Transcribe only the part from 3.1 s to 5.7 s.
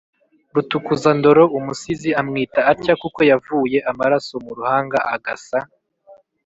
yavuye amaraso mu ruhanga agasa